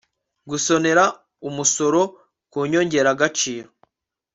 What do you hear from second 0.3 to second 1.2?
gusonera